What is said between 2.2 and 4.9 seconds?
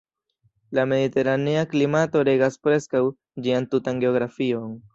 regas preskaŭ ĝian tutan geografion.